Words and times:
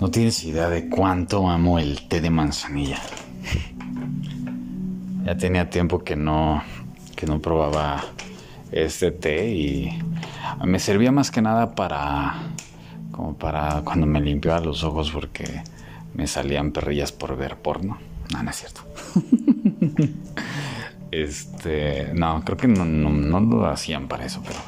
No 0.00 0.10
tienes 0.10 0.42
idea 0.44 0.70
de 0.70 0.88
cuánto 0.88 1.50
amo 1.50 1.78
el 1.78 2.08
té 2.08 2.22
de 2.22 2.30
manzanilla. 2.30 2.98
Ya 5.26 5.36
tenía 5.36 5.68
tiempo 5.68 6.02
que 6.02 6.16
no, 6.16 6.62
que 7.14 7.26
no 7.26 7.38
probaba 7.40 8.02
este 8.72 9.10
té 9.10 9.50
y 9.50 9.90
me 10.64 10.78
servía 10.78 11.12
más 11.12 11.30
que 11.30 11.42
nada 11.42 11.74
para, 11.74 12.34
como 13.10 13.36
para 13.36 13.82
cuando 13.84 14.06
me 14.06 14.22
limpiaba 14.22 14.60
los 14.60 14.84
ojos 14.84 15.10
porque 15.10 15.62
me 16.14 16.26
salían 16.26 16.72
perrillas 16.72 17.12
por 17.12 17.36
ver 17.36 17.56
porno. 17.56 17.98
No, 18.32 18.42
no 18.42 18.50
es 18.50 18.56
cierto. 18.56 18.80
este, 21.10 22.10
no, 22.14 22.42
creo 22.42 22.56
que 22.56 22.68
no, 22.68 22.86
no, 22.86 23.40
lo 23.40 23.66
hacían 23.66 24.08
para 24.08 24.24
eso, 24.24 24.42
pero, 24.46 24.60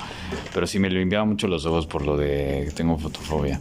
pero 0.53 0.67
sí 0.67 0.79
me 0.79 0.91
limpiaba 0.91 1.25
mucho 1.25 1.49
los 1.49 1.64
ojos 1.64 1.87
por 1.87 2.05
lo 2.05 2.19
de 2.19 2.64
que 2.67 2.73
tengo 2.73 2.99
fotofobia. 2.99 3.59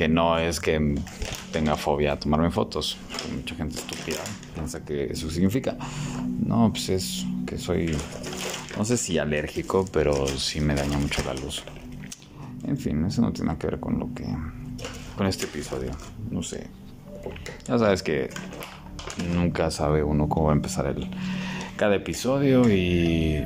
Que 0.00 0.08
no 0.08 0.38
es 0.38 0.60
que 0.60 0.94
tenga 1.52 1.76
fobia 1.76 2.14
a 2.14 2.18
tomarme 2.18 2.50
fotos. 2.50 2.96
Mucha 3.36 3.54
gente 3.54 3.78
estúpida 3.78 4.16
piensa 4.54 4.82
que 4.82 5.12
eso 5.12 5.30
significa. 5.30 5.76
No, 6.42 6.70
pues 6.72 6.88
es 6.88 7.26
que 7.46 7.58
soy, 7.58 7.94
no 8.78 8.86
sé 8.86 8.96
si 8.96 9.18
alérgico, 9.18 9.84
pero 9.92 10.26
sí 10.26 10.58
me 10.62 10.74
daña 10.74 10.96
mucho 10.96 11.22
la 11.26 11.34
luz. 11.34 11.64
En 12.66 12.78
fin, 12.78 13.04
eso 13.04 13.20
no 13.20 13.30
tiene 13.30 13.48
nada 13.48 13.58
que 13.58 13.66
ver 13.66 13.78
con 13.78 13.98
lo 13.98 14.14
que, 14.14 14.24
con 15.18 15.26
este 15.26 15.44
episodio. 15.44 15.90
No 16.30 16.42
sé. 16.42 16.68
Ya 17.68 17.78
sabes 17.78 18.02
que 18.02 18.30
nunca 19.34 19.70
sabe 19.70 20.02
uno 20.02 20.30
cómo 20.30 20.46
va 20.46 20.52
a 20.52 20.56
empezar 20.56 20.86
el, 20.86 21.10
cada 21.76 21.96
episodio 21.96 22.62
y 22.70 23.44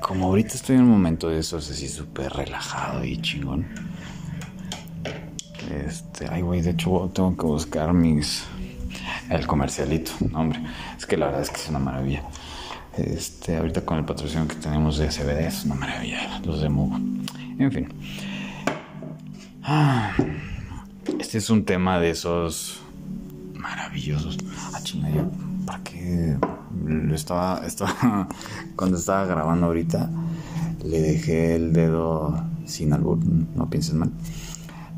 como 0.00 0.26
ahorita 0.26 0.54
estoy 0.54 0.74
en 0.74 0.82
un 0.82 0.90
momento 0.90 1.28
de 1.28 1.38
eso, 1.38 1.58
así 1.58 1.86
súper 1.86 2.32
relajado 2.32 3.04
y 3.04 3.22
chingón. 3.22 3.91
Este, 5.72 6.26
ay, 6.28 6.42
güey, 6.42 6.60
de 6.60 6.70
hecho 6.70 7.10
tengo 7.14 7.36
que 7.36 7.46
buscar 7.46 7.92
mis. 7.92 8.44
El 9.30 9.46
comercialito, 9.46 10.12
hombre. 10.34 10.60
Es 10.98 11.06
que 11.06 11.16
la 11.16 11.26
verdad 11.26 11.42
es 11.42 11.50
que 11.50 11.56
es 11.56 11.68
una 11.68 11.78
maravilla. 11.78 12.22
Este, 12.96 13.56
ahorita 13.56 13.82
con 13.82 13.98
el 13.98 14.04
patrocinio 14.04 14.46
que 14.46 14.56
tenemos 14.56 14.98
de 14.98 15.08
CBD 15.08 15.46
es 15.46 15.64
una 15.64 15.76
maravilla. 15.76 16.40
Los 16.44 16.60
de 16.60 16.68
Mugo. 16.68 16.96
En 17.58 17.72
fin. 17.72 17.88
Ah, 19.62 20.12
este 21.18 21.38
es 21.38 21.48
un 21.48 21.64
tema 21.64 21.98
de 21.98 22.10
esos 22.10 22.80
maravillosos. 23.54 24.36
Ah, 24.74 24.80
chinga, 24.82 25.08
yo, 25.10 25.30
¿para 25.64 25.82
qué? 25.84 26.36
Lo 26.84 27.14
estaba, 27.14 27.62
estaba, 27.66 28.28
cuando 28.76 28.98
estaba 28.98 29.24
grabando 29.24 29.66
ahorita, 29.66 30.10
le 30.84 31.00
dejé 31.00 31.54
el 31.54 31.72
dedo 31.72 32.44
sin 32.66 32.92
albur, 32.92 33.18
no 33.24 33.70
piensen 33.70 33.98
mal 33.98 34.10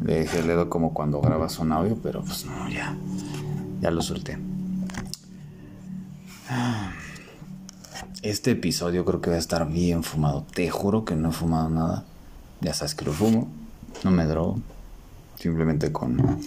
le 0.05 0.17
dejé 0.17 0.41
el 0.41 0.47
dedo 0.47 0.69
como 0.69 0.93
cuando 0.93 1.21
grabas 1.21 1.59
un 1.59 1.73
audio, 1.73 1.97
pero 2.03 2.23
pues 2.23 2.45
no, 2.45 2.69
ya, 2.69 2.95
ya 3.81 3.91
lo 3.91 4.03
solté. 4.03 4.39
Este 8.23 8.53
episodio 8.53 9.05
creo 9.05 9.21
que 9.23 9.31
va 9.31 9.37
a 9.37 9.39
estar 9.39 9.67
bien 9.69 10.03
fumado. 10.03 10.45
Te 10.55 10.69
juro 10.71 11.05
que 11.05 11.17
no 11.17 11.31
he 11.31 11.33
fumado 11.33 11.71
nada. 11.71 12.05
Ya 12.61 12.75
sabes 12.75 12.95
que 12.95 13.07
lo 13.07 13.13
fumo. 13.13 13.49
No 14.03 14.11
me 14.11 14.25
drogo. 14.25 14.61
Simplemente 15.39 15.91
con, 15.91 16.41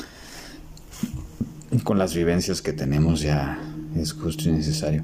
con 1.83 1.97
las 1.97 2.13
vivencias 2.13 2.61
que 2.61 2.73
tenemos 2.73 3.21
ya 3.21 3.59
es 3.95 4.13
justo 4.13 4.49
y 4.49 4.51
necesario. 4.51 5.03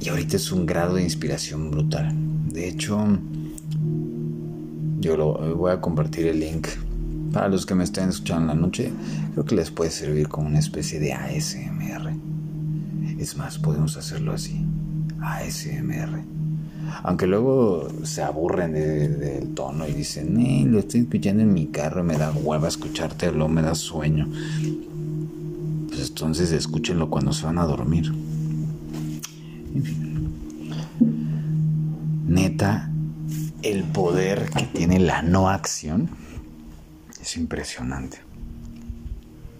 Y 0.00 0.08
ahorita 0.08 0.36
es 0.36 0.50
un 0.50 0.66
grado 0.66 0.96
de 0.96 1.02
inspiración 1.02 1.70
brutal. 1.70 2.12
De 2.48 2.68
hecho, 2.68 3.04
yo 5.06 5.16
lo, 5.16 5.44
eh, 5.44 5.52
voy 5.52 5.70
a 5.70 5.80
compartir 5.80 6.26
el 6.26 6.40
link 6.40 6.66
para 7.32 7.48
los 7.48 7.64
que 7.64 7.74
me 7.74 7.84
estén 7.84 8.08
escuchando 8.08 8.42
en 8.42 8.48
la 8.48 8.66
noche. 8.66 8.90
Creo 9.32 9.44
que 9.44 9.54
les 9.54 9.70
puede 9.70 9.90
servir 9.90 10.28
como 10.28 10.48
una 10.48 10.58
especie 10.58 10.98
de 10.98 11.12
ASMR. 11.12 12.12
Es 13.18 13.36
más, 13.36 13.58
podemos 13.58 13.96
hacerlo 13.96 14.32
así. 14.32 14.64
ASMR. 15.20 16.24
Aunque 17.04 17.26
luego 17.26 17.88
se 18.02 18.22
aburren 18.22 18.72
del 18.72 19.54
tono 19.54 19.86
y 19.86 19.92
dicen, 19.92 20.40
eh, 20.40 20.64
lo 20.66 20.80
estoy 20.80 21.02
escuchando 21.02 21.42
en 21.42 21.52
mi 21.52 21.66
carro, 21.66 22.02
me 22.02 22.16
da 22.16 22.32
hueva 22.32 22.68
escuchártelo, 22.68 23.48
me 23.48 23.62
da 23.62 23.74
sueño. 23.74 24.28
Pues 25.88 26.08
entonces 26.08 26.52
escúchenlo 26.52 27.10
cuando 27.10 27.32
se 27.32 27.46
van 27.46 27.58
a 27.58 27.64
dormir. 27.64 28.12
En 29.74 29.82
fin. 29.82 30.30
Neta, 32.26 32.90
el 33.62 33.84
poder 33.84 34.50
que 34.50 34.64
tiene 34.64 34.98
la 34.98 35.22
no 35.22 35.48
acción 35.48 36.10
es 37.20 37.36
impresionante. 37.36 38.18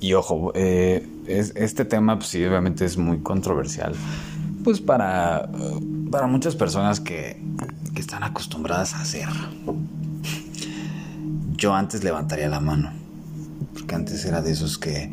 Y 0.01 0.13
ojo, 0.13 0.53
eh, 0.55 1.07
este 1.27 1.85
tema 1.85 2.17
pues 2.19 2.29
sí, 2.29 2.45
obviamente 2.45 2.85
es 2.85 2.97
muy 2.97 3.19
controversial, 3.19 3.95
pues 4.63 4.81
para, 4.81 5.49
para 6.11 6.27
muchas 6.27 6.55
personas 6.55 7.01
que, 7.01 7.41
que 7.95 8.01
están 8.01 8.23
acostumbradas 8.23 8.95
a 8.95 9.01
hacer. 9.01 9.29
Yo 11.57 11.75
antes 11.75 12.05
levantaría 12.05 12.49
la 12.49 12.61
mano, 12.61 12.93
porque 13.73 13.95
antes 13.95 14.25
era 14.27 14.43
de 14.43 14.53
esos 14.53 14.77
que, 14.77 15.11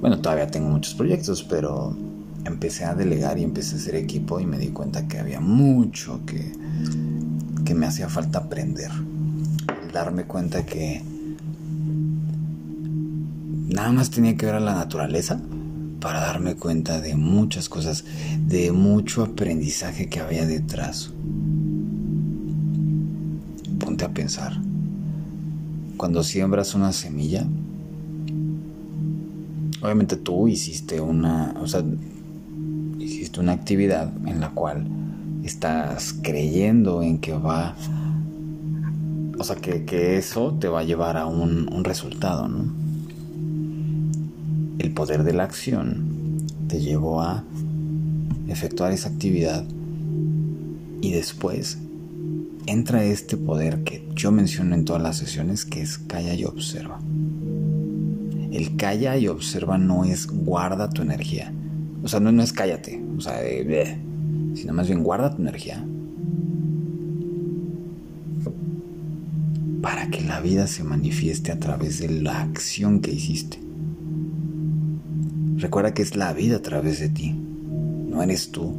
bueno, 0.00 0.20
todavía 0.20 0.46
tengo 0.46 0.68
muchos 0.68 0.94
proyectos, 0.94 1.42
pero 1.42 1.96
empecé 2.44 2.84
a 2.84 2.94
delegar 2.94 3.38
y 3.38 3.44
empecé 3.44 3.74
a 3.74 3.78
hacer 3.78 3.94
equipo 3.96 4.38
y 4.38 4.46
me 4.46 4.58
di 4.58 4.68
cuenta 4.68 5.08
que 5.08 5.18
había 5.18 5.40
mucho 5.40 6.20
que, 6.26 6.52
me 7.74 7.86
hacía 7.86 8.08
falta 8.08 8.40
aprender. 8.40 8.90
darme 9.92 10.24
cuenta 10.24 10.64
que 10.64 11.02
nada 13.68 13.92
más 13.92 14.10
tenía 14.10 14.36
que 14.36 14.46
ver 14.46 14.54
a 14.56 14.60
la 14.60 14.74
naturaleza 14.74 15.40
para 16.00 16.20
darme 16.20 16.54
cuenta 16.54 17.00
de 17.00 17.14
muchas 17.16 17.68
cosas, 17.68 18.04
de 18.46 18.72
mucho 18.72 19.22
aprendizaje 19.22 20.08
que 20.08 20.20
había 20.20 20.46
detrás. 20.46 21.10
Ponte 23.78 24.04
a 24.04 24.10
pensar. 24.10 24.60
Cuando 25.96 26.22
siembras 26.22 26.74
una 26.74 26.92
semilla, 26.92 27.46
obviamente 29.82 30.16
tú 30.16 30.48
hiciste 30.48 31.00
una, 31.00 31.54
o 31.60 31.66
sea, 31.66 31.82
hiciste 32.98 33.40
una 33.40 33.52
actividad 33.52 34.10
en 34.26 34.40
la 34.40 34.50
cual 34.50 34.86
estás 35.50 36.14
creyendo 36.22 37.02
en 37.02 37.18
que 37.18 37.32
va, 37.32 37.74
o 39.38 39.44
sea, 39.44 39.56
que, 39.56 40.16
eso 40.16 40.54
te 40.60 40.68
va 40.68 40.80
a 40.80 40.84
llevar 40.84 41.16
a 41.16 41.26
un, 41.26 41.68
un 41.72 41.84
resultado, 41.84 42.48
¿no? 42.48 42.72
El 44.78 44.92
poder 44.92 45.24
de 45.24 45.34
la 45.34 45.44
acción 45.44 46.38
te 46.68 46.80
llevó 46.80 47.20
a 47.20 47.44
efectuar 48.48 48.92
esa 48.92 49.08
actividad 49.08 49.64
y 51.02 51.12
después 51.12 51.78
entra 52.66 53.04
este 53.04 53.36
poder 53.36 53.82
que 53.82 54.08
yo 54.14 54.30
menciono 54.30 54.74
en 54.74 54.84
todas 54.84 55.02
las 55.02 55.18
sesiones 55.18 55.64
que 55.64 55.82
es 55.82 55.98
calla 55.98 56.34
y 56.34 56.44
observa. 56.44 57.00
El 58.52 58.76
calla 58.76 59.16
y 59.16 59.28
observa 59.28 59.78
no 59.78 60.04
es 60.04 60.26
guarda 60.26 60.90
tu 60.90 61.02
energía. 61.02 61.52
O 62.02 62.08
sea, 62.08 62.20
no, 62.20 62.32
no 62.32 62.42
es 62.42 62.52
cállate. 62.52 63.02
O 63.16 63.20
sea, 63.20 63.40
de, 63.40 64.09
sino 64.60 64.74
más 64.74 64.88
bien 64.88 65.02
guarda 65.02 65.34
tu 65.34 65.40
energía 65.40 65.82
para 69.80 70.10
que 70.10 70.20
la 70.20 70.40
vida 70.40 70.66
se 70.66 70.84
manifieste 70.84 71.50
a 71.50 71.58
través 71.58 72.00
de 72.00 72.10
la 72.10 72.42
acción 72.42 73.00
que 73.00 73.10
hiciste. 73.10 73.58
Recuerda 75.56 75.94
que 75.94 76.02
es 76.02 76.14
la 76.14 76.34
vida 76.34 76.56
a 76.56 76.62
través 76.62 77.00
de 77.00 77.08
ti, 77.08 77.32
no 77.32 78.22
eres 78.22 78.52
tú. 78.52 78.76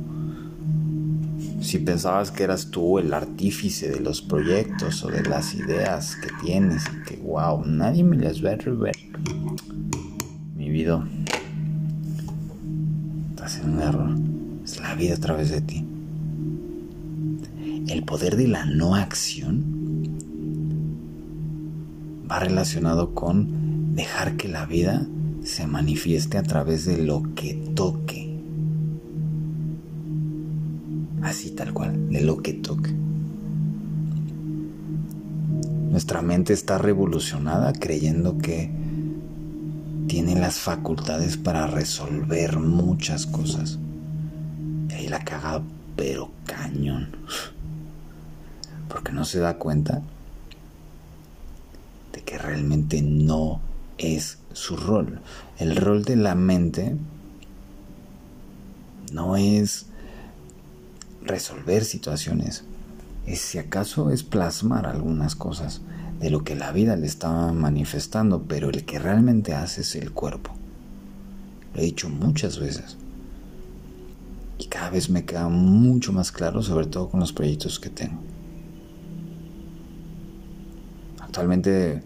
Si 1.62 1.80
pensabas 1.80 2.30
que 2.30 2.44
eras 2.44 2.70
tú 2.70 3.00
el 3.00 3.12
artífice 3.12 3.90
de 3.90 4.02
los 4.02 4.22
proyectos 4.22 5.04
o 5.04 5.08
de 5.08 5.24
las 5.24 5.56
ideas 5.56 6.16
que 6.16 6.30
tienes 6.44 6.84
y 6.86 7.10
que 7.10 7.18
wow, 7.18 7.66
nadie 7.66 8.04
me 8.04 8.18
las 8.18 8.46
va 8.46 8.52
a 8.52 8.56
rever. 8.58 8.96
Mi 10.56 10.70
vida, 10.70 11.04
estás 13.32 13.58
en 13.60 13.70
un 13.72 13.82
error 13.82 14.31
es 14.64 14.80
la 14.80 14.96
vida 14.96 15.16
a 15.16 15.20
través 15.20 15.50
de 15.50 15.62
ti. 15.62 15.86
El 17.88 18.04
poder 18.04 18.36
de 18.38 18.48
la 18.48 18.66
no 18.66 18.96
acción 18.96 19.64
va 22.30 22.40
relacionado 22.40 23.14
con 23.14 23.96
dejar 23.96 24.38
que 24.38 24.48
la 24.48 24.66
vida 24.66 25.06
se 25.44 25.68
manifieste 25.68 26.38
a 26.38 26.44
través 26.44 26.86
de 26.86 26.98
lo 27.00 27.24
que 27.36 27.56
toque. 27.76 28.40
Así 31.22 31.52
tal 31.52 31.74
cual, 31.74 32.10
de 32.10 32.22
lo 32.22 32.42
que 32.42 32.54
toque. 32.54 32.92
Nuestra 35.90 36.22
mente 36.22 36.54
está 36.54 36.78
revolucionada 36.78 37.74
creyendo 37.74 38.38
que 38.38 38.72
tiene 40.08 40.40
las 40.40 40.60
facultades 40.60 41.36
para 41.38 41.68
resolver 41.68 42.60
muchas 42.60 43.26
cosas 43.26 43.80
la 45.12 45.24
caga, 45.26 45.62
pero 45.96 46.32
cañón. 46.46 47.10
Porque 48.88 49.12
no 49.12 49.26
se 49.26 49.40
da 49.40 49.58
cuenta 49.58 50.02
de 52.14 52.22
que 52.22 52.38
realmente 52.38 53.02
no 53.02 53.60
es 53.98 54.40
su 54.54 54.78
rol. 54.78 55.20
El 55.60 55.76
rol 55.76 56.04
de 56.04 56.16
la 56.16 56.34
mente 56.36 56.96
no 59.12 59.36
es 59.36 59.86
resolver 61.22 61.84
situaciones, 61.86 62.64
es 63.28 63.42
si 63.42 63.60
acaso 63.60 64.12
es 64.12 64.24
plasmar 64.24 64.88
algunas 64.88 65.36
cosas 65.36 65.82
de 66.20 66.30
lo 66.30 66.44
que 66.44 66.56
la 66.56 66.72
vida 66.72 66.96
le 66.96 67.08
está 67.08 67.52
manifestando, 67.52 68.44
pero 68.44 68.70
el 68.70 68.86
que 68.86 68.98
realmente 68.98 69.54
hace 69.54 69.82
es 69.82 69.96
el 69.96 70.12
cuerpo. 70.12 70.54
Lo 71.74 71.82
he 71.82 71.86
dicho 71.86 72.10
muchas 72.10 72.60
veces. 72.60 72.98
Y 74.62 74.68
cada 74.68 74.92
vez 74.92 75.10
me 75.10 75.26
queda 75.26 75.50
mucho 75.50 76.14
más 76.14 76.32
claro, 76.32 76.62
sobre 76.62 76.86
todo 76.86 77.10
con 77.10 77.20
los 77.20 77.34
proyectos 77.34 77.80
que 77.80 77.90
tengo. 77.90 78.22
Actualmente 81.20 82.04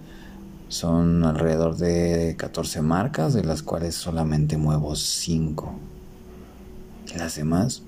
son 0.69 1.25
alrededor 1.25 1.75
de 1.75 2.35
14 2.37 2.81
marcas, 2.81 3.33
de 3.33 3.43
las 3.43 3.61
cuales 3.61 3.95
solamente 3.95 4.55
muevo 4.55 4.95
5. 4.95 5.73
Y 7.13 7.17
las 7.17 7.35
demás 7.35 7.81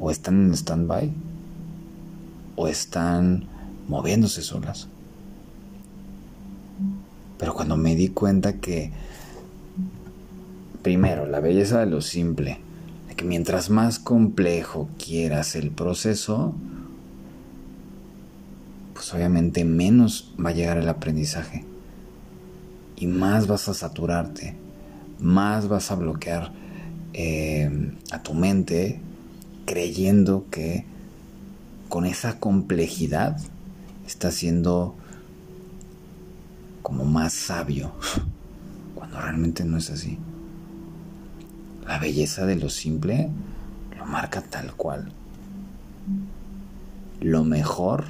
o 0.00 0.10
están 0.10 0.46
en 0.46 0.54
stand-by 0.54 1.12
o 2.56 2.66
están 2.66 3.44
moviéndose 3.88 4.40
solas. 4.40 4.88
Pero 7.36 7.52
cuando 7.52 7.76
me 7.76 7.94
di 7.94 8.08
cuenta 8.08 8.54
que, 8.54 8.90
primero, 10.80 11.26
la 11.26 11.40
belleza 11.40 11.80
de 11.80 11.86
lo 11.86 12.00
simple, 12.00 12.71
mientras 13.22 13.70
más 13.70 13.98
complejo 13.98 14.88
quieras 14.98 15.54
el 15.56 15.70
proceso, 15.70 16.54
pues 18.94 19.12
obviamente 19.14 19.64
menos 19.64 20.34
va 20.44 20.50
a 20.50 20.54
llegar 20.54 20.78
el 20.78 20.88
aprendizaje. 20.88 21.64
Y 22.96 23.06
más 23.06 23.46
vas 23.46 23.68
a 23.68 23.74
saturarte, 23.74 24.54
más 25.18 25.68
vas 25.68 25.90
a 25.90 25.96
bloquear 25.96 26.52
eh, 27.12 27.92
a 28.10 28.22
tu 28.22 28.34
mente 28.34 29.00
creyendo 29.66 30.46
que 30.50 30.84
con 31.88 32.06
esa 32.06 32.38
complejidad 32.38 33.36
está 34.06 34.30
siendo 34.30 34.94
como 36.82 37.04
más 37.04 37.32
sabio, 37.32 37.92
cuando 38.94 39.20
realmente 39.20 39.64
no 39.64 39.76
es 39.78 39.90
así. 39.90 40.18
La 41.86 41.98
belleza 41.98 42.46
de 42.46 42.56
lo 42.56 42.68
simple 42.68 43.28
lo 43.98 44.06
marca 44.06 44.42
tal 44.42 44.74
cual. 44.74 45.12
Lo 47.20 47.44
mejor 47.44 48.04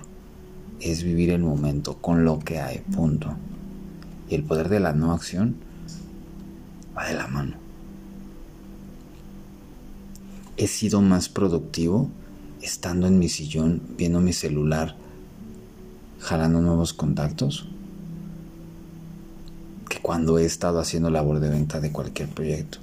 es 0.81 1.03
vivir 1.03 1.31
el 1.31 1.43
momento 1.43 1.99
con 1.99 2.25
lo 2.25 2.39
que 2.39 2.61
hay, 2.61 2.79
punto. 2.79 3.35
Y 4.29 4.35
el 4.35 4.45
poder 4.45 4.69
de 4.69 4.81
la 4.81 4.93
no 4.93 5.13
acción 5.13 5.57
va 6.97 7.07
de 7.07 7.15
la 7.15 7.27
mano. 7.27 7.57
He 10.57 10.67
sido 10.67 11.01
más 11.01 11.29
productivo 11.29 12.11
estando 12.61 13.07
en 13.07 13.19
mi 13.19 13.29
sillón 13.29 13.83
viendo 13.97 14.21
mi 14.21 14.33
celular, 14.33 14.97
jalando 16.21 16.61
nuevos 16.61 16.93
contactos, 16.93 17.69
que 19.89 19.99
cuando 19.99 20.39
he 20.39 20.45
estado 20.45 20.79
haciendo 20.79 21.11
labor 21.11 21.41
de 21.41 21.51
venta 21.51 21.81
de 21.81 21.91
cualquier 21.91 22.29
proyecto. 22.29 22.79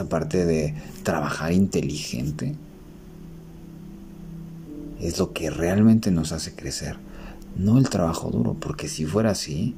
Esta 0.00 0.08
parte 0.08 0.46
de 0.46 0.74
trabajar 1.02 1.52
inteligente 1.52 2.56
es 4.98 5.18
lo 5.18 5.34
que 5.34 5.50
realmente 5.50 6.10
nos 6.10 6.32
hace 6.32 6.54
crecer, 6.54 6.96
no 7.54 7.76
el 7.76 7.90
trabajo 7.90 8.30
duro, 8.30 8.54
porque 8.54 8.88
si 8.88 9.04
fuera 9.04 9.32
así, 9.32 9.76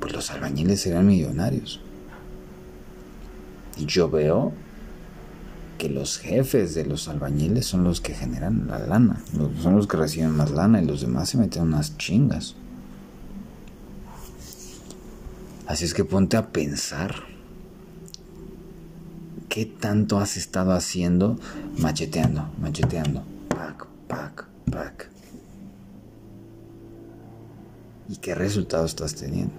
pues 0.00 0.12
los 0.12 0.30
albañiles 0.30 0.82
serían 0.82 1.06
millonarios. 1.06 1.80
Y 3.78 3.86
yo 3.86 4.10
veo 4.10 4.52
que 5.78 5.88
los 5.88 6.18
jefes 6.18 6.74
de 6.74 6.84
los 6.84 7.08
albañiles 7.08 7.64
son 7.64 7.84
los 7.84 8.02
que 8.02 8.12
generan 8.12 8.66
la 8.68 8.80
lana, 8.80 9.22
son 9.62 9.76
los 9.76 9.86
que 9.86 9.96
reciben 9.96 10.36
más 10.36 10.50
lana 10.50 10.82
y 10.82 10.84
los 10.84 11.00
demás 11.00 11.30
se 11.30 11.38
meten 11.38 11.62
unas 11.62 11.96
chingas. 11.96 12.54
Así 15.66 15.86
es 15.86 15.94
que 15.94 16.04
ponte 16.04 16.36
a 16.36 16.48
pensar 16.48 17.31
qué 19.52 19.66
tanto 19.66 20.18
has 20.18 20.38
estado 20.38 20.72
haciendo 20.72 21.38
macheteando, 21.76 22.48
macheteando, 22.58 23.22
pack, 23.48 23.86
pack, 24.08 24.46
pack. 24.70 25.10
¿Y 28.08 28.16
qué 28.16 28.34
resultados 28.34 28.92
estás 28.92 29.14
teniendo? 29.14 29.52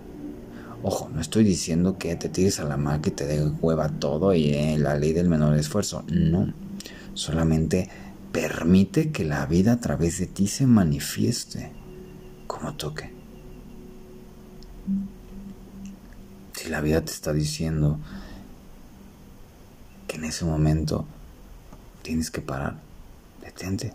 Ojo, 0.81 1.09
no 1.13 1.21
estoy 1.21 1.43
diciendo 1.43 1.99
que 1.99 2.15
te 2.15 2.27
tires 2.27 2.59
a 2.59 2.63
la 2.63 2.75
mar, 2.75 3.01
que 3.01 3.11
te 3.11 3.27
dé 3.27 3.45
hueva 3.61 3.87
todo 3.87 4.33
y 4.33 4.55
eh, 4.55 4.79
la 4.79 4.95
ley 4.95 5.13
del 5.13 5.29
menor 5.29 5.55
esfuerzo. 5.55 6.03
No. 6.07 6.51
Solamente 7.13 7.87
permite 8.31 9.11
que 9.11 9.23
la 9.23 9.45
vida 9.45 9.73
a 9.73 9.79
través 9.79 10.17
de 10.17 10.25
ti 10.25 10.47
se 10.47 10.65
manifieste 10.65 11.71
como 12.47 12.73
toque. 12.73 13.13
Si 16.53 16.69
la 16.69 16.81
vida 16.81 16.99
te 17.01 17.11
está 17.11 17.31
diciendo 17.31 17.99
en 20.23 20.29
ese 20.29 20.45
momento 20.45 21.05
tienes 22.01 22.31
que 22.31 22.39
parar, 22.39 22.77
detente. 23.41 23.93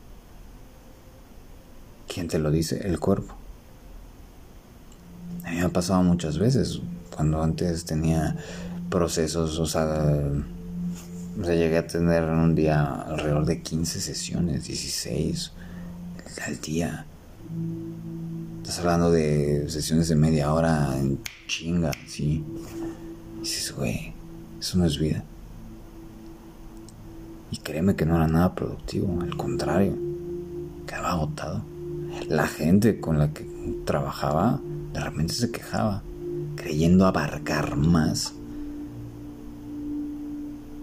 ¿Quién 2.07 2.29
te 2.29 2.39
lo 2.39 2.51
dice? 2.51 2.87
El 2.87 3.01
cuerpo. 3.01 3.35
A 5.45 5.51
mí 5.51 5.57
me 5.57 5.63
ha 5.63 5.69
pasado 5.71 6.03
muchas 6.03 6.39
veces, 6.39 6.81
cuando 7.17 7.43
antes 7.43 7.87
tenía 7.87 8.37
procesos, 8.91 9.59
o 9.59 9.65
sea, 9.65 10.23
llegué 11.39 11.79
a 11.79 11.87
tener 11.87 12.25
en 12.25 12.39
un 12.39 12.55
día 12.55 12.85
alrededor 12.85 13.47
de 13.47 13.63
15 13.63 13.99
sesiones, 13.99 14.65
16 14.65 15.53
al 16.47 16.61
día. 16.61 17.07
Estás 18.59 18.81
hablando 18.81 19.11
de 19.11 19.65
sesiones 19.71 20.09
de 20.09 20.17
media 20.17 20.53
hora 20.53 20.95
en 20.99 21.21
chinga, 21.47 21.93
sí. 22.07 22.45
Dices, 23.41 23.73
güey, 23.73 24.13
eso 24.61 24.77
no 24.77 24.85
es 24.85 24.99
vida. 24.99 25.25
Y 27.51 27.59
créeme 27.59 27.97
que 27.97 28.07
no 28.07 28.17
era 28.17 28.29
nada 28.29 28.55
productivo, 28.55 29.21
al 29.23 29.37
contrario, 29.37 29.97
quedaba 30.87 31.13
agotado. 31.13 31.63
La 32.29 32.47
gente 32.47 33.01
con 33.01 33.19
la 33.19 33.33
que 33.33 33.47
trabajaba 33.85 34.61
de 34.93 35.01
repente 35.01 35.35
se 35.35 35.51
quejaba, 35.51 36.03
creyendo 36.57 37.07
abarcar 37.07 37.77
más. 37.77 38.35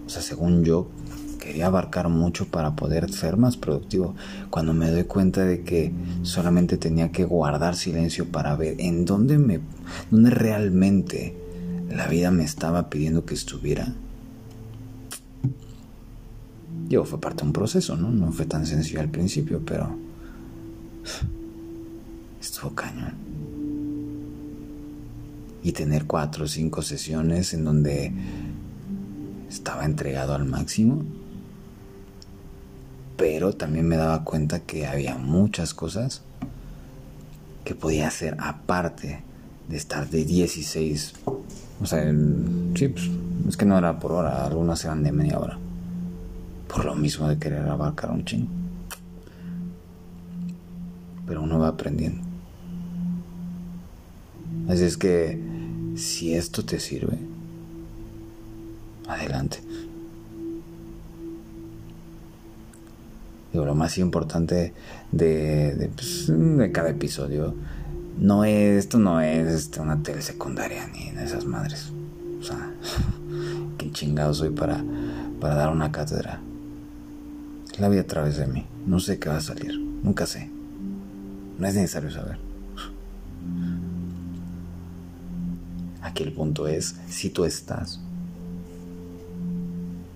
O 0.06 0.08
sea, 0.08 0.22
según 0.22 0.64
yo, 0.64 0.88
quería 1.40 1.66
abarcar 1.66 2.08
mucho 2.08 2.46
para 2.46 2.74
poder 2.74 3.12
ser 3.12 3.36
más 3.36 3.56
productivo. 3.56 4.14
Cuando 4.50 4.72
me 4.72 4.90
doy 4.90 5.04
cuenta 5.04 5.44
de 5.44 5.62
que 5.62 5.92
solamente 6.22 6.76
tenía 6.76 7.12
que 7.12 7.24
guardar 7.24 7.76
silencio 7.76 8.26
para 8.26 8.56
ver 8.56 8.76
en 8.78 9.04
dónde 9.04 9.38
me, 9.38 9.60
dónde 10.10 10.30
realmente 10.30 11.36
la 11.90 12.06
vida 12.06 12.30
me 12.30 12.44
estaba 12.44 12.88
pidiendo 12.88 13.24
que 13.24 13.34
estuviera. 13.34 13.94
Yo 16.88 17.04
fue 17.04 17.20
parte 17.20 17.42
de 17.42 17.48
un 17.48 17.52
proceso, 17.52 17.96
¿no? 17.96 18.10
No 18.10 18.32
fue 18.32 18.46
tan 18.46 18.66
sencillo 18.66 19.00
al 19.00 19.08
principio, 19.08 19.60
pero 19.64 19.96
estuvo 22.40 22.74
cañón 22.74 23.14
y 25.66 25.72
tener 25.72 26.04
cuatro 26.04 26.44
o 26.44 26.46
cinco 26.46 26.80
sesiones 26.80 27.52
en 27.52 27.64
donde 27.64 28.12
estaba 29.48 29.84
entregado 29.84 30.32
al 30.32 30.44
máximo. 30.44 31.02
Pero 33.16 33.52
también 33.52 33.88
me 33.88 33.96
daba 33.96 34.22
cuenta 34.22 34.60
que 34.60 34.86
había 34.86 35.16
muchas 35.16 35.74
cosas 35.74 36.22
que 37.64 37.74
podía 37.74 38.06
hacer 38.06 38.36
aparte 38.38 39.24
de 39.68 39.76
estar 39.76 40.08
de 40.08 40.24
16. 40.24 41.14
O 41.82 41.84
sea, 41.84 42.14
sí, 42.76 42.86
pues, 42.86 43.10
es 43.48 43.56
que 43.56 43.66
no 43.66 43.76
era 43.76 43.98
por 43.98 44.12
hora, 44.12 44.46
algunas 44.46 44.84
eran 44.84 45.02
de 45.02 45.10
media 45.10 45.40
hora. 45.40 45.58
Por 46.68 46.84
lo 46.84 46.94
mismo 46.94 47.28
de 47.28 47.38
querer 47.38 47.68
abarcar 47.68 48.10
un 48.10 48.24
chingo. 48.24 48.50
Pero 51.26 51.42
uno 51.42 51.58
va 51.58 51.68
aprendiendo. 51.68 52.22
Así 54.68 54.84
es 54.84 54.96
que 54.96 55.40
si 55.96 56.34
esto 56.34 56.64
te 56.64 56.78
sirve, 56.80 57.18
adelante. 59.08 59.60
lo 63.64 63.74
más 63.74 63.96
importante 63.98 64.74
de, 65.12 65.90
pues, 65.94 66.26
de, 66.28 66.72
cada 66.72 66.90
episodio 66.90 67.54
no 68.18 68.44
es, 68.44 68.78
esto 68.78 68.98
no 68.98 69.20
es 69.20 69.46
este, 69.48 69.80
una 69.80 70.02
tele 70.02 70.22
secundaria 70.22 70.86
ni 70.88 71.10
de 71.10 71.24
esas 71.24 71.44
madres. 71.46 71.92
O 72.40 72.42
sea, 72.42 72.70
qué 73.78 73.90
chingado 73.92 74.34
soy 74.34 74.50
para, 74.50 74.84
para 75.40 75.54
dar 75.54 75.70
una 75.70 75.92
cátedra. 75.92 76.40
La 77.78 77.88
a 77.88 78.06
través 78.06 78.38
de 78.38 78.46
mí. 78.46 78.64
No 78.86 79.00
sé 79.00 79.18
qué 79.18 79.28
va 79.28 79.36
a 79.36 79.40
salir. 79.42 79.78
Nunca 79.78 80.26
sé. 80.26 80.50
No 81.58 81.66
es 81.66 81.74
necesario 81.74 82.10
saber. 82.10 82.38
Aquí 86.00 86.22
el 86.22 86.32
punto 86.32 86.66
es 86.66 86.94
si 87.10 87.28
tú 87.28 87.44
estás. 87.44 88.00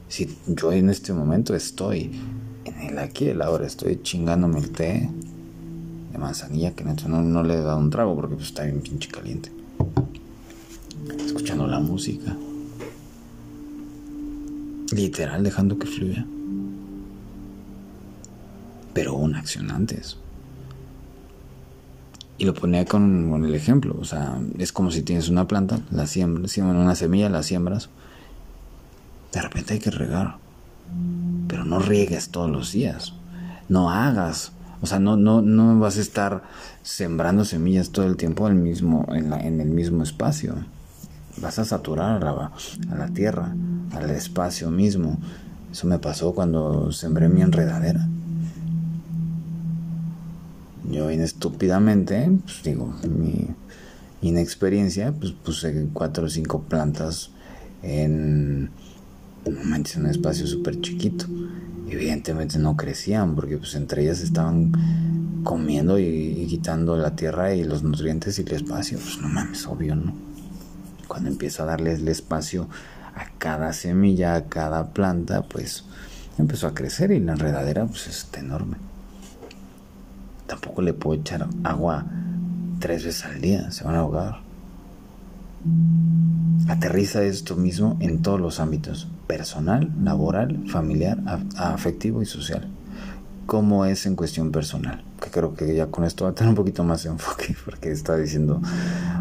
Si 0.09 0.39
yo 0.47 0.73
en 0.73 0.89
este 0.89 1.13
momento 1.13 1.55
estoy 1.55 2.11
en 2.65 2.81
el 2.81 2.99
aquí 2.99 3.27
y 3.27 3.29
el 3.29 3.43
ahora, 3.43 3.67
estoy 3.67 4.01
chingándome 4.03 4.61
el 4.61 4.71
té 4.71 5.11
de 6.13 6.19
manzanilla 6.19 6.75
que 6.75 6.85
no, 6.85 7.23
no 7.23 7.43
le 7.43 7.55
he 7.55 7.61
dado 7.61 7.79
un 7.79 7.91
trago 7.91 8.17
porque 8.17 8.37
pues, 8.37 8.49
está 8.49 8.65
bien 8.65 8.81
pinche 8.81 9.11
caliente. 9.11 9.53
Escuchando 11.27 11.67
la 11.67 11.79
música. 11.79 12.35
Literal, 14.93 15.45
dejando 15.45 15.79
que 15.79 15.87
fluya. 15.87 16.27
Pero 18.93 19.15
una 19.15 19.39
acción 19.39 19.71
antes. 19.71 20.17
Y 22.41 22.47
lo 22.47 22.55
ponía 22.55 22.87
con, 22.87 23.45
el 23.45 23.55
ejemplo. 23.55 23.97
O 24.01 24.05
sea, 24.05 24.41
es 24.59 24.73
como 24.73 24.91
si 24.91 25.03
tienes 25.03 25.29
una 25.29 25.47
planta, 25.47 25.81
la 25.91 26.07
siembras, 26.07 26.57
una 26.57 26.95
semilla, 26.95 27.29
la 27.29 27.43
siembras. 27.43 27.91
De 29.33 29.43
repente 29.43 29.75
hay 29.75 29.79
que 29.79 29.91
regar. 29.91 30.37
Pero 31.49 31.67
no 31.67 31.81
riegues 31.81 32.31
todos 32.31 32.51
los 32.51 32.73
días. 32.73 33.13
No 33.69 33.91
hagas. 33.91 34.53
O 34.81 34.87
sea, 34.87 34.99
no, 34.99 35.19
no, 35.19 35.43
no 35.43 35.79
vas 35.79 35.99
a 35.99 36.01
estar 36.01 36.43
sembrando 36.83 37.45
semillas 37.45 37.91
todo 37.91 38.07
el 38.07 38.17
tiempo 38.17 38.49
en 38.49 38.57
el 38.57 38.63
mismo, 38.63 39.07
en, 39.11 39.35
en 39.35 39.61
el 39.61 39.69
mismo 39.69 40.03
espacio. 40.03 40.55
Vas 41.43 41.59
a 41.59 41.67
saturar 41.67 42.23
a 42.23 42.33
la, 42.33 42.53
a 42.91 42.95
la 42.97 43.09
tierra, 43.09 43.55
al 43.93 44.11
espacio 44.11 44.71
mismo. 44.71 45.19
Eso 45.71 45.87
me 45.87 45.99
pasó 45.99 46.35
cuando 46.35 46.91
sembré 46.91 47.29
mi 47.29 47.43
enredadera. 47.43 48.09
Yo 50.91 51.11
inestúpidamente, 51.11 52.31
pues 52.45 52.63
digo, 52.63 52.95
mi 53.09 53.47
inexperiencia, 54.23 55.13
pues 55.13 55.33
puse 55.33 55.89
cuatro 55.93 56.27
o 56.27 56.29
cinco 56.29 56.63
plantas 56.63 57.31
en, 57.83 58.71
un 59.45 60.07
espacio 60.07 60.47
súper 60.47 60.81
chiquito. 60.81 61.27
Evidentemente 61.89 62.59
no 62.59 62.77
crecían 62.77 63.35
porque 63.35 63.59
pues 63.59 63.75
entre 63.75 64.03
ellas 64.03 64.21
estaban 64.21 64.73
comiendo 65.43 65.99
y, 65.99 66.47
quitando 66.49 66.97
la 66.97 67.17
tierra 67.17 67.55
y 67.55 67.65
los 67.65 67.83
nutrientes 67.83 68.39
y 68.39 68.43
el 68.43 68.53
espacio. 68.53 68.99
Pues 68.99 69.19
no 69.21 69.29
mames, 69.29 69.67
obvio, 69.67 69.97
¿no? 69.97 70.13
Cuando 71.09 71.29
empiezo 71.29 71.63
a 71.63 71.67
darle 71.67 71.95
el 71.95 72.07
espacio 72.09 72.69
a 73.15 73.31
cada 73.39 73.73
semilla, 73.73 74.35
a 74.35 74.45
cada 74.47 74.93
planta, 74.93 75.43
pues 75.43 75.85
empezó 76.39 76.69
a 76.69 76.75
crecer 76.75 77.11
y 77.11 77.21
la 77.21 77.33
enredadera 77.33 77.87
pues 77.87 78.07
está 78.07 78.41
enorme. 78.41 78.90
Tampoco 80.51 80.83
le 80.83 80.93
puedo 80.93 81.21
echar 81.21 81.47
agua 81.63 82.05
tres 82.81 83.05
veces 83.05 83.25
al 83.25 83.41
día, 83.41 83.71
se 83.71 83.85
van 83.85 83.95
a 83.95 84.01
ahogar. 84.01 84.41
Aterriza 86.69 87.23
esto 87.23 87.55
mismo 87.55 87.97
en 88.01 88.21
todos 88.21 88.41
los 88.41 88.59
ámbitos, 88.59 89.07
personal, 89.29 89.93
laboral, 90.03 90.65
familiar, 90.67 91.21
afectivo 91.57 92.21
y 92.21 92.27
social. 92.27 92.69
¿Cómo 93.47 93.85
es 93.85 94.07
en 94.07 94.17
cuestión 94.17 94.51
personal? 94.51 95.05
Que 95.23 95.31
creo 95.31 95.55
que 95.55 95.73
ya 95.73 95.87
con 95.87 96.03
esto 96.03 96.25
va 96.25 96.33
a 96.33 96.35
tener 96.35 96.49
un 96.49 96.57
poquito 96.57 96.83
más 96.83 97.05
de 97.05 97.11
enfoque, 97.11 97.55
porque 97.65 97.93
está 97.93 98.17
diciendo 98.17 98.61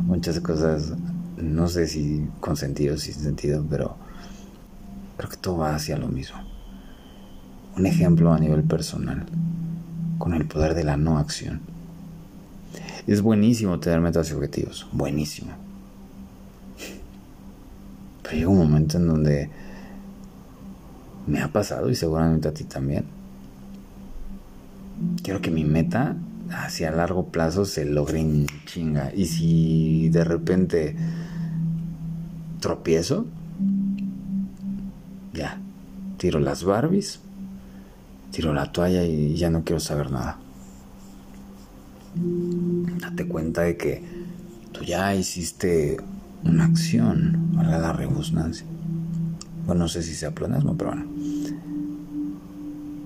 muchas 0.06 0.40
cosas, 0.40 0.94
no 1.38 1.68
sé 1.68 1.86
si 1.86 2.28
con 2.40 2.58
sentido 2.58 2.96
o 2.96 2.98
sin 2.98 3.14
sentido, 3.14 3.64
pero 3.70 3.98
creo 5.16 5.30
que 5.30 5.38
todo 5.38 5.58
va 5.58 5.76
hacia 5.76 5.96
lo 5.96 6.08
mismo. 6.08 6.40
Un 7.78 7.86
ejemplo 7.86 8.34
a 8.34 8.40
nivel 8.40 8.64
personal 8.64 9.28
con 10.20 10.36
el 10.36 10.46
poder 10.46 10.76
de 10.76 10.84
la 10.84 10.98
no 10.98 11.18
acción. 11.18 11.62
Es 13.08 13.24
buenísimo 13.24 13.80
tener 13.80 14.02
metas 14.02 14.30
y 14.30 14.34
objetivos, 14.34 14.88
buenísimo. 14.92 15.54
Pero 18.22 18.36
llega 18.36 18.50
un 18.50 18.60
momento 18.60 18.98
en 18.98 19.08
donde 19.08 19.50
me 21.26 21.42
ha 21.42 21.48
pasado 21.48 21.90
y 21.90 21.96
seguramente 21.96 22.48
a 22.48 22.54
ti 22.54 22.66
también. 22.66 23.06
Quiero 25.24 25.42
que 25.42 25.50
mi 25.50 25.64
meta 25.64 26.16
hacia 26.52 26.92
largo 26.92 27.28
plazo 27.28 27.66
se 27.66 27.86
logre 27.86 28.20
en 28.20 28.46
chinga. 28.66 29.12
Y 29.16 29.26
si 29.26 30.10
de 30.10 30.24
repente 30.24 30.96
tropiezo, 32.60 33.26
ya, 35.34 35.60
tiro 36.18 36.40
las 36.40 36.64
Barbies 36.64 37.22
tiro 38.32 38.54
la 38.54 38.72
toalla 38.72 39.04
y 39.04 39.36
ya 39.36 39.50
no 39.50 39.64
quiero 39.64 39.80
saber 39.80 40.12
nada. 40.12 40.38
Date 42.16 43.28
cuenta 43.28 43.62
de 43.62 43.78
que 43.78 44.04
tú 44.72 44.84
ya 44.84 45.14
hiciste 45.16 45.98
una 46.44 46.66
acción, 46.66 47.52
valga 47.54 47.78
la 47.78 47.94
rebusnancia. 47.94 48.66
Bueno, 49.66 49.84
no 49.84 49.88
sé 49.88 50.02
si 50.02 50.16
sea 50.16 50.32
pleonasmo, 50.32 50.76
pero 50.78 50.92
bueno. 50.92 51.06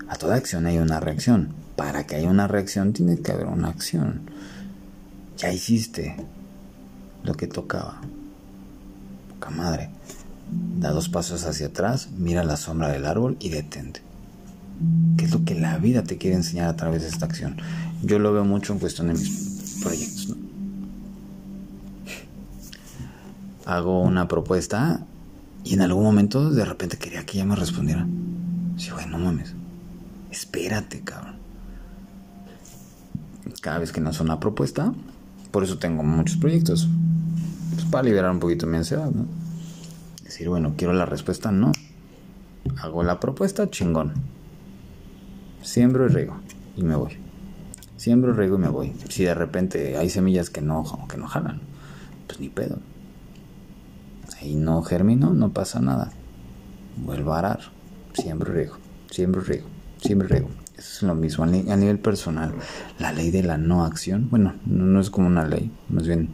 A 0.08 0.16
toda 0.16 0.36
acción 0.36 0.66
hay 0.66 0.78
una 0.78 1.00
reacción. 1.00 1.54
Para 1.76 2.06
que 2.06 2.16
haya 2.16 2.30
una 2.30 2.48
reacción 2.48 2.94
tiene 2.94 3.20
que 3.20 3.32
haber 3.32 3.48
una 3.48 3.70
acción. 3.70 4.22
Ya 5.38 5.52
hiciste 5.52 6.16
lo 7.24 7.34
que 7.34 7.48
tocaba. 7.48 8.02
Poca 9.34 9.50
madre. 9.50 9.90
Da 10.80 10.92
dos 10.92 11.10
pasos 11.10 11.46
hacia 11.46 11.68
atrás, 11.68 12.10
mira 12.16 12.44
la 12.44 12.58
sombra 12.58 12.90
del 12.90 13.06
árbol 13.06 13.38
y 13.40 13.50
detente. 13.50 14.02
¿Qué 15.18 15.26
es 15.26 15.32
lo 15.32 15.46
que 15.46 15.56
la 15.56 15.78
vida 15.78 16.04
te 16.04 16.18
quiere 16.18 16.36
enseñar 16.36 16.68
a 16.68 16.76
través 16.76 17.04
de 17.04 17.08
esta 17.08 17.26
acción? 17.26 17.58
Yo 18.02 18.20
lo 18.20 18.34
veo 18.34 18.44
mucho 18.44 18.74
en 18.74 18.80
cuestión 18.80 19.08
de 19.08 19.14
mis 19.14 19.80
proyectos. 19.82 20.36
Hago 23.66 24.02
una 24.02 24.28
propuesta 24.28 25.06
y 25.64 25.76
en 25.76 25.82
algún 25.82 26.04
momento 26.04 26.50
de 26.50 26.66
repente 26.66 26.98
quería 26.98 27.26
que 27.26 27.38
ella 27.38 27.46
me 27.46 27.56
respondiera. 27.56 28.06
Sí, 28.78 28.90
bueno, 28.92 29.18
no 29.18 29.26
mames. 29.26 29.54
Espérate, 30.32 31.02
cabrón. 31.02 31.36
Cada 33.62 33.80
vez 33.80 33.92
que 33.92 34.02
no 34.02 34.10
nace 34.10 34.24
una 34.24 34.40
propuesta, 34.40 34.94
por 35.52 35.64
eso 35.64 35.78
tengo 35.78 36.04
muchos 36.04 36.38
proyectos. 36.38 36.90
Pues 37.74 37.86
para 37.86 38.04
liberar 38.04 38.32
un 38.32 38.40
poquito 38.40 38.68
mi 38.68 38.78
ansiedad, 38.78 39.10
¿no? 39.12 39.26
Decir, 40.24 40.50
bueno, 40.50 40.74
quiero 40.76 40.94
la 40.94 41.06
respuesta, 41.06 41.52
no. 41.52 41.72
Hago 42.82 43.04
la 43.04 43.20
propuesta, 43.20 43.70
chingón 43.70 44.14
Siembro 45.64 46.06
y 46.06 46.10
riego 46.10 46.36
y 46.76 46.84
me 46.84 46.96
voy. 46.96 47.18
Siembro, 47.98 48.34
riego 48.34 48.58
y 48.58 48.60
me 48.60 48.68
voy. 48.68 48.94
Si 49.10 49.24
de 49.24 49.34
repente 49.34 49.98
hay 49.98 50.10
semillas 50.10 50.50
que 50.50 50.62
no, 50.62 50.84
que 51.10 51.18
no 51.18 51.28
jalan, 51.28 51.62
pues 52.28 52.40
ni 52.40 52.50
pedo. 52.50 52.80
Ahí 54.42 54.56
no 54.56 54.82
germino, 54.84 55.34
no 55.34 55.54
pasa 55.54 55.80
nada. 55.80 56.12
Vuelvo 56.98 57.34
a 57.34 57.40
arar. 57.40 57.60
Siembro 58.14 58.54
riego. 58.54 58.78
Siembro 59.10 59.42
riego. 59.42 59.68
Siembro 60.02 60.28
riego. 60.28 60.50
Eso 60.78 60.98
es 60.98 61.04
lo 61.04 61.16
mismo 61.16 61.46
a 61.46 61.48
nivel 61.48 62.00
personal. 62.00 62.54
La 63.00 63.14
ley 63.14 63.32
de 63.32 63.44
la 63.44 63.58
no 63.58 63.86
acción, 63.86 64.28
bueno, 64.30 64.54
no, 64.66 65.00
es 65.00 65.10
como 65.10 65.28
una 65.28 65.48
ley, 65.48 65.72
más 65.88 66.08
bien 66.08 66.30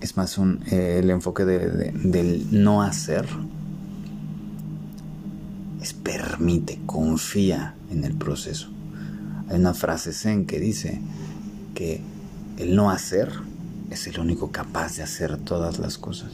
es 0.00 0.16
más 0.16 0.38
un, 0.38 0.62
eh, 0.70 1.00
el 1.02 1.10
enfoque 1.10 1.44
del 1.44 2.46
no 2.50 2.82
hacer 2.82 3.26
es 5.80 5.92
permite, 5.92 6.80
confía 6.86 7.74
en 7.90 8.04
el 8.04 8.14
proceso. 8.14 8.68
Hay 9.48 9.58
una 9.58 9.74
frase 9.74 10.12
zen 10.12 10.46
que 10.46 10.60
dice 10.60 11.00
que 11.74 12.00
el 12.58 12.74
no 12.74 12.90
hacer 12.90 13.32
es 13.90 14.06
el 14.06 14.18
único 14.18 14.50
capaz 14.50 14.96
de 14.96 15.02
hacer 15.02 15.38
todas 15.38 15.78
las 15.78 15.98
cosas. 15.98 16.30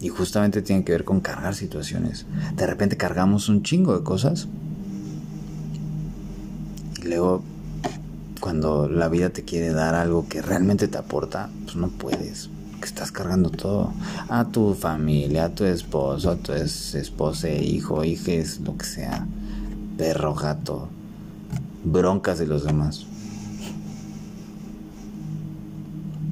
Y 0.00 0.08
justamente 0.08 0.62
tiene 0.62 0.84
que 0.84 0.92
ver 0.92 1.04
con 1.04 1.20
cargar 1.20 1.54
situaciones. 1.54 2.26
De 2.56 2.66
repente 2.66 2.96
cargamos 2.96 3.48
un 3.48 3.62
chingo 3.62 3.96
de 3.96 4.04
cosas. 4.04 4.48
Y 7.02 7.08
luego, 7.08 7.42
cuando 8.40 8.88
la 8.88 9.08
vida 9.08 9.30
te 9.30 9.44
quiere 9.44 9.70
dar 9.70 9.94
algo 9.94 10.28
que 10.28 10.42
realmente 10.42 10.88
te 10.88 10.98
aporta, 10.98 11.50
pues 11.64 11.76
no 11.76 11.88
puedes 11.88 12.50
estás 12.86 13.12
cargando 13.12 13.50
todo. 13.50 13.92
A 14.28 14.44
tu 14.46 14.74
familia, 14.74 15.46
a 15.46 15.48
tu 15.50 15.64
esposo, 15.64 16.30
a 16.30 16.36
tu 16.36 16.52
esposa, 16.52 17.48
hijo, 17.48 18.04
hijes, 18.04 18.60
lo 18.60 18.76
que 18.76 18.86
sea. 18.86 19.26
Perro, 19.96 20.34
gato. 20.34 20.88
Broncas 21.84 22.38
de 22.38 22.46
los 22.46 22.64
demás. 22.64 23.06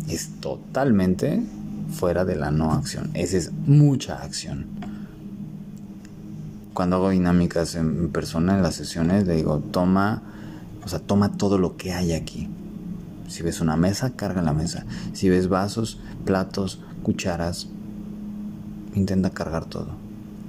Es 0.09 0.30
totalmente 0.40 1.42
fuera 1.90 2.25
de 2.25 2.37
la 2.37 2.50
no 2.50 2.73
acción. 2.73 3.11
Esa 3.14 3.37
es 3.37 3.52
mucha 3.52 4.23
acción. 4.23 4.66
Cuando 6.75 6.97
hago 6.97 7.11
dinámicas 7.11 7.75
en 7.75 8.11
persona 8.11 8.56
en 8.56 8.62
las 8.62 8.75
sesiones, 8.75 9.26
le 9.26 9.37
digo, 9.37 9.59
toma, 9.59 10.23
o 10.85 10.88
sea, 10.88 10.99
toma 10.99 11.32
todo 11.32 11.59
lo 11.59 11.76
que 11.76 11.92
hay 11.92 12.12
aquí 12.12 12.49
si 13.32 13.42
ves 13.42 13.61
una 13.61 13.76
mesa, 13.76 14.11
carga 14.14 14.42
la 14.42 14.52
mesa. 14.52 14.85
Si 15.14 15.28
ves 15.28 15.49
vasos, 15.49 15.99
platos, 16.25 16.81
cucharas, 17.02 17.69
intenta 18.95 19.31
cargar 19.31 19.67
todo. 19.67 19.88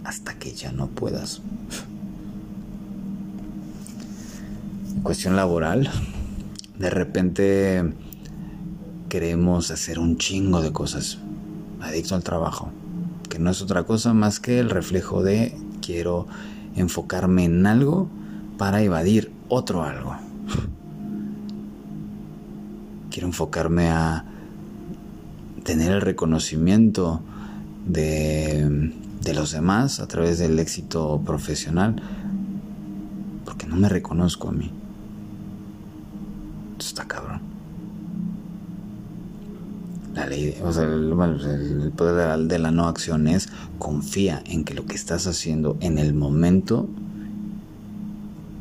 Hasta 0.03 0.35
que 0.35 0.53
ya 0.53 0.71
no 0.71 0.87
puedas. 0.87 1.41
cuestión 5.03 5.35
laboral, 5.35 5.89
de 6.79 6.89
repente 6.89 7.93
queremos 9.09 9.69
hacer 9.69 9.99
un 9.99 10.17
chingo 10.17 10.61
de 10.61 10.71
cosas, 10.71 11.19
adicto 11.81 12.15
al 12.15 12.23
trabajo, 12.23 12.71
que 13.29 13.37
no 13.37 13.51
es 13.51 13.61
otra 13.61 13.83
cosa 13.83 14.13
más 14.13 14.39
que 14.39 14.59
el 14.59 14.69
reflejo 14.69 15.21
de 15.21 15.55
quiero 15.81 16.25
enfocarme 16.75 17.43
en 17.43 17.67
algo 17.67 18.07
para 18.57 18.81
evadir 18.81 19.31
otro 19.49 19.83
algo. 19.83 20.15
Quiero 23.11 23.27
enfocarme 23.27 23.89
a 23.89 24.25
tener 25.63 25.91
el 25.91 26.01
reconocimiento 26.01 27.21
de, 27.85 28.91
de 29.21 29.33
los 29.33 29.51
demás 29.51 29.99
a 29.99 30.07
través 30.07 30.39
del 30.39 30.59
éxito 30.59 31.21
profesional, 31.25 32.01
porque 33.45 33.67
no 33.67 33.75
me 33.75 33.89
reconozco 33.89 34.49
a 34.49 34.51
mí. 34.51 34.71
Esto 36.73 36.85
está 36.85 37.07
cabrón. 37.07 37.41
La 40.13 40.27
ley, 40.27 40.55
o 40.63 40.71
sea, 40.71 40.83
el, 40.83 41.91
poder 41.95 42.47
de 42.47 42.59
la, 42.59 42.69
no 42.71 42.87
acción 42.87 43.27
es 43.27 43.49
confía 43.79 44.43
en 44.45 44.63
que 44.63 44.75
lo 44.75 44.85
que 44.85 44.95
estás 44.95 45.25
haciendo 45.25 45.75
en 45.79 45.97
el 45.97 46.13
momento, 46.13 46.87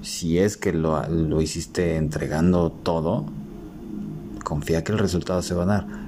si 0.01 0.39
es 0.39 0.57
que 0.57 0.73
lo, 0.73 1.07
lo 1.09 1.43
hiciste 1.43 1.97
entregando 1.97 2.71
todo, 2.71 3.27
confía 4.45 4.83
que 4.83 4.93
el 4.93 4.99
resultado 4.99 5.43
se 5.43 5.55
va 5.55 5.65
a 5.65 5.67
dar. 5.67 6.02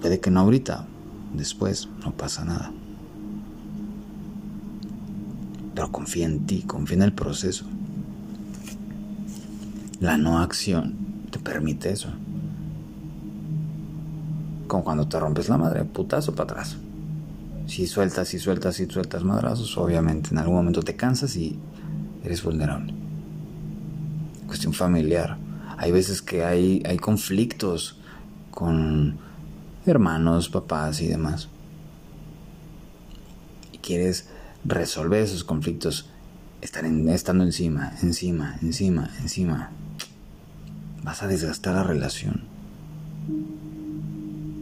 Puede 0.00 0.20
que 0.20 0.30
no 0.30 0.40
ahorita, 0.40 0.86
después, 1.34 1.88
no 2.04 2.12
pasa 2.12 2.44
nada. 2.44 2.72
Pero 5.74 5.90
confía 5.90 6.26
en 6.26 6.46
ti, 6.46 6.62
confía 6.62 6.96
en 6.96 7.02
el 7.02 7.12
proceso. 7.12 7.64
La 10.00 10.16
no 10.16 10.38
acción 10.38 10.94
te 11.30 11.38
permite 11.38 11.90
eso. 11.90 12.08
Como 14.68 14.84
cuando 14.84 15.08
te 15.08 15.18
rompes 15.18 15.48
la 15.48 15.58
madre, 15.58 15.84
putazo 15.84 16.34
para 16.34 16.52
atrás. 16.52 16.76
Si 17.66 17.86
sueltas, 17.86 18.32
y 18.34 18.38
sueltas, 18.38 18.80
y 18.80 18.86
sueltas 18.86 19.24
madrazos, 19.24 19.76
obviamente 19.76 20.30
en 20.30 20.38
algún 20.38 20.56
momento 20.56 20.82
te 20.82 20.94
cansas 20.94 21.36
y 21.36 21.58
eres 22.24 22.42
vulnerable. 22.42 22.94
Cuestión 24.46 24.72
familiar. 24.72 25.36
Hay 25.76 25.92
veces 25.92 26.22
que 26.22 26.44
hay, 26.44 26.82
hay 26.86 26.98
conflictos 26.98 27.98
con 28.50 29.18
hermanos, 29.90 30.48
papás 30.48 31.00
y 31.00 31.08
demás. 31.08 31.48
Y 33.72 33.78
quieres 33.78 34.28
resolver 34.64 35.22
esos 35.22 35.44
conflictos 35.44 36.10
estar 36.60 36.84
estando 36.84 37.44
encima, 37.44 37.92
encima, 38.02 38.58
encima, 38.62 39.10
encima 39.20 39.70
vas 41.08 41.22
a 41.22 41.26
desgastar 41.26 41.74
la 41.74 41.82
relación. 41.82 42.42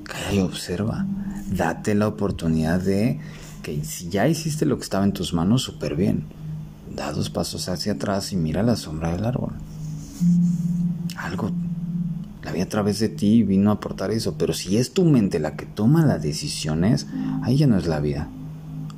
Calla 0.05 0.33
y 0.33 0.39
observa. 0.39 1.05
Date 1.51 1.97
la 1.97 2.07
oportunidad 2.07 2.81
de 2.81 3.19
que 3.65 3.85
si 3.85 4.11
ya 4.11 4.29
hiciste 4.29 4.65
lo 4.65 4.77
que 4.77 4.85
estaba 4.85 5.05
en 5.05 5.13
tus 5.13 5.35
manos, 5.35 5.63
súper 5.63 5.97
bien. 5.97 6.25
Da 6.95 7.11
dos 7.11 7.31
pasos 7.31 7.69
hacia 7.69 7.95
atrás 7.95 8.33
y 8.33 8.37
mira 8.37 8.63
la 8.63 8.77
sombra 8.77 9.11
del 9.11 9.25
árbol. 9.25 9.55
Algo 11.17 11.51
a 12.61 12.69
través 12.69 12.99
de 12.99 13.09
ti 13.09 13.43
vino 13.43 13.71
a 13.71 13.75
aportar 13.75 14.11
eso. 14.11 14.35
Pero 14.39 14.53
si 14.53 14.77
es 14.79 14.93
tu 14.93 15.05
mente 15.05 15.39
la 15.39 15.57
que 15.57 15.67
toma 15.67 16.05
las 16.05 16.23
decisiones, 16.23 17.07
ahí 17.43 17.57
ya 17.57 17.67
no 17.67 17.77
es 17.77 17.87
la 17.87 18.01
vida. 18.01 18.29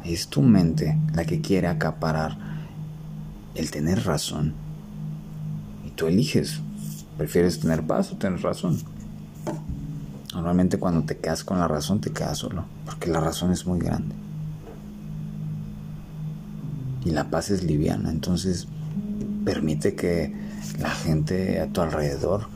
Es 0.05 0.29
tu 0.29 0.43
mente 0.43 0.99
la 1.15 1.25
que 1.25 1.41
quiere 1.41 1.67
acaparar 1.67 2.39
el 3.55 3.71
tener 3.71 4.05
razón. 4.05 4.55
Y 5.87 5.91
tú 5.91 6.07
eliges. 6.07 6.61
¿Prefieres 7.17 7.59
tener 7.59 7.83
paz 7.85 8.13
o 8.13 8.17
tener 8.17 8.41
razón? 8.43 8.79
Normalmente 10.33 10.79
cuando 10.79 11.03
te 11.03 11.17
quedas 11.17 11.43
con 11.43 11.59
la 11.59 11.67
razón 11.67 12.01
te 12.01 12.11
quedas 12.11 12.39
solo, 12.39 12.65
porque 12.85 13.11
la 13.11 13.19
razón 13.19 13.51
es 13.51 13.67
muy 13.67 13.81
grande. 13.81 14.15
Y 17.05 17.11
la 17.11 17.29
paz 17.29 17.51
es 17.51 17.65
liviana, 17.65 18.11
entonces 18.11 18.69
permite 19.45 19.95
que 19.95 20.33
la 20.79 20.91
gente 20.91 21.61
a 21.61 21.67
tu 21.67 21.81
alrededor 21.81 22.47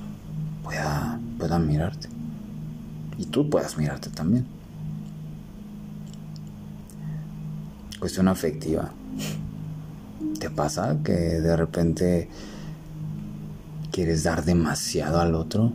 pueda, 0.73 1.21
pueda 1.39 1.59
mirarte. 1.59 2.09
Y 3.19 3.27
tú 3.27 3.49
puedas 3.51 3.77
mirarte 3.77 4.11
también. 4.11 4.47
Cuestión 8.01 8.29
afectiva. 8.29 8.91
¿Te 10.41 10.51
pasa 10.51 10.99
que 11.05 11.13
de 11.13 11.57
repente 11.57 12.29
quieres 13.93 14.25
dar 14.25 14.45
demasiado 14.45 15.21
al 15.21 15.35
otro 15.35 15.73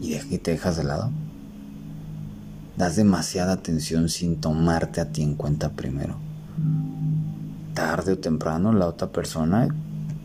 y 0.00 0.38
te 0.38 0.50
dejas 0.50 0.76
de 0.76 0.84
lado. 0.84 1.10
Das 2.76 2.96
demasiada 2.96 3.52
atención 3.52 4.08
sin 4.08 4.40
tomarte 4.40 5.00
a 5.00 5.12
ti 5.12 5.22
en 5.22 5.34
cuenta 5.34 5.70
primero. 5.70 6.16
Tarde 7.72 8.12
o 8.12 8.18
temprano 8.18 8.72
la 8.72 8.86
otra 8.86 9.08
persona 9.08 9.68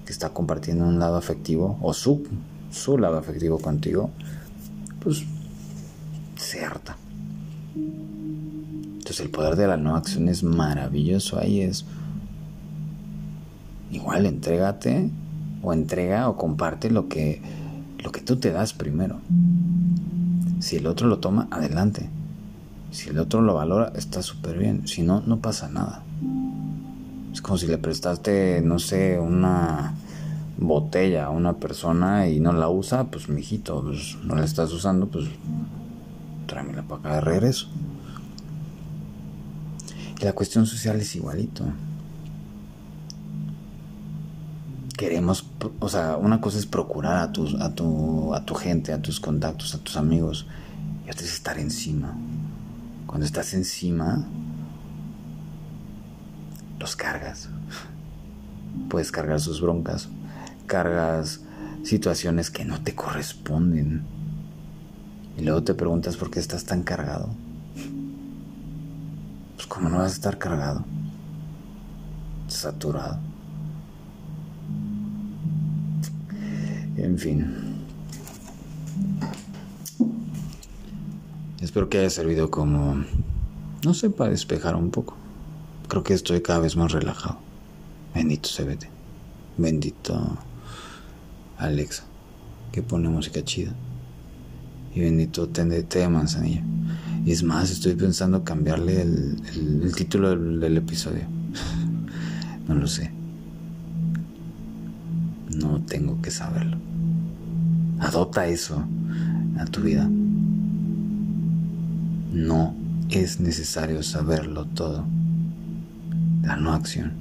que 0.06 0.12
está 0.12 0.30
compartiendo 0.30 0.86
un 0.86 1.00
lado 1.00 1.16
afectivo 1.16 1.78
o 1.82 1.94
su, 1.94 2.24
su 2.72 2.98
lado 2.98 3.18
afectivo 3.18 3.60
contigo, 3.60 4.12
pues 5.00 5.24
se 6.36 6.64
harta. 6.64 6.98
Entonces 7.76 9.20
el 9.20 9.30
poder 9.30 9.56
de 9.56 9.68
la 9.68 9.78
no 9.78 9.96
acción 9.96 10.30
es 10.30 10.44
maravilloso. 10.44 11.40
Ahí 11.40 11.62
es 11.62 11.86
igual, 13.92 14.26
entrégate 14.26 15.10
o 15.62 15.74
entrega 15.74 16.30
o 16.30 16.38
comparte 16.38 16.92
lo 16.92 17.10
que, 17.10 17.42
lo 18.04 18.12
que 18.12 18.22
tú 18.22 18.38
te 18.38 18.52
das 18.52 18.74
primero. 18.74 19.20
Si 20.60 20.76
el 20.76 20.88
otro 20.88 21.08
lo 21.08 21.20
toma, 21.20 21.48
adelante. 21.52 22.10
Si 22.92 23.10
el 23.10 23.20
otro 23.20 23.42
lo 23.42 23.54
valora, 23.54 23.92
está 23.96 24.22
súper 24.22 24.58
bien. 24.58 24.88
Si 24.88 25.04
no, 25.04 25.22
no 25.22 25.40
pasa 25.40 25.70
nada. 25.70 26.04
Es 27.32 27.42
como 27.42 27.58
si 27.58 27.68
le 27.68 27.78
prestaste, 27.78 28.62
no 28.62 28.80
sé, 28.80 29.20
una 29.20 29.94
botella 30.60 31.26
a 31.26 31.30
una 31.30 31.54
persona 31.54 32.28
y 32.28 32.40
no 32.40 32.52
la 32.52 32.70
usa, 32.70 33.06
pues 33.06 33.30
mijito, 33.30 33.82
pues 33.84 34.18
no 34.24 34.36
la 34.36 34.46
estás 34.46 34.72
usando, 34.72 35.08
pues 35.08 35.26
tráemela 36.48 36.84
para 36.84 37.00
acá 37.00 37.14
de 37.16 37.22
regreso. 37.22 37.68
Y 40.20 40.26
la 40.26 40.34
cuestión 40.34 40.66
social 40.66 41.00
es 41.00 41.16
igualito 41.16 41.64
queremos, 45.00 45.46
o 45.80 45.88
sea, 45.88 46.18
una 46.18 46.42
cosa 46.42 46.58
es 46.58 46.66
procurar 46.66 47.20
a 47.20 47.32
tu, 47.32 47.48
a 47.62 47.74
tu, 47.74 48.36
a 48.36 48.44
tu 48.44 48.54
gente, 48.54 48.92
a 48.92 49.02
tus 49.02 49.22
contactos, 49.22 49.74
a 49.74 49.78
tus 49.78 49.96
amigos, 49.96 50.46
y 51.08 51.10
otra 51.10 51.24
es 51.24 51.36
estar 51.36 51.58
encima. 51.58 52.18
Cuando 53.08 53.26
estás 53.26 53.54
encima, 53.54 54.28
los 56.80 56.98
cargas. 56.98 57.48
Puedes 58.90 59.10
cargar 59.10 59.40
sus 59.40 59.62
broncas, 59.62 60.10
cargas 60.70 61.42
situaciones 61.84 62.50
que 62.52 62.64
no 62.64 62.82
te 62.82 62.96
corresponden. 62.96 64.04
Y 65.38 65.42
luego 65.42 65.64
te 65.64 65.74
preguntas 65.74 66.16
por 66.16 66.30
qué 66.30 66.40
estás 66.40 66.64
tan 66.64 66.84
cargado. 66.84 67.30
Pues 69.56 69.68
como 69.68 69.90
no 69.90 69.98
vas 69.98 70.12
a 70.12 70.16
estar 70.16 70.38
cargado, 70.38 70.86
saturado. 72.48 73.20
En 76.96 77.18
fin. 77.18 77.48
Espero 81.62 81.90
que 81.90 82.00
haya 82.00 82.10
servido 82.10 82.52
como, 82.52 83.04
no 83.84 83.94
sé, 83.94 84.10
para 84.10 84.30
despejar 84.30 84.76
un 84.76 84.92
poco. 84.92 85.16
Creo 85.88 86.04
que 86.04 86.14
estoy 86.14 86.42
cada 86.42 86.60
vez 86.60 86.76
más 86.76 86.92
relajado. 86.92 87.40
Bendito 88.14 88.50
CBT. 88.50 88.86
Bendito 89.58 90.38
Alexa, 91.60 92.04
que 92.72 92.82
pone 92.82 93.10
música 93.10 93.44
chida. 93.44 93.74
Y 94.96 95.02
bendito 95.02 95.48
té 95.50 95.66
de 95.66 96.10
manzanilla. 96.10 96.64
Y 97.26 97.32
es 97.32 97.44
más, 97.44 97.70
estoy 97.70 97.94
pensando 97.96 98.44
cambiarle 98.44 99.02
el, 99.02 99.94
título 99.96 100.36
del 100.36 100.78
episodio. 100.78 101.24
no 102.68 102.76
lo 102.76 102.88
sé. 102.88 103.12
No 105.56 105.82
tengo 105.82 106.22
que 106.22 106.32
saberlo. 106.32 106.78
Adopta 108.00 108.48
eso 108.48 108.84
a 109.58 109.66
tu 109.66 109.82
vida. 109.82 110.10
No 112.32 112.74
es 113.10 113.40
necesario 113.42 114.02
saberlo 114.02 114.66
todo. 114.66 115.06
La 116.42 116.56
no 116.56 116.74
acción. 116.74 117.12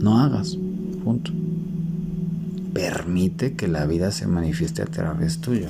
No 0.00 0.18
hagas. 0.18 0.56
Punto. 1.04 1.41
Permite 2.72 3.54
que 3.54 3.68
la 3.68 3.86
vida 3.86 4.10
se 4.10 4.26
manifieste 4.26 4.82
a 4.82 4.86
través 4.86 5.40
tuyo. 5.40 5.68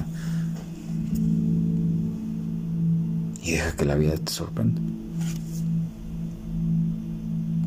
Y 3.43 3.53
deja 3.53 3.73
que 3.73 3.85
la 3.85 3.97
vida 3.97 4.15
te 4.17 4.31
sorprenda. 4.31 4.81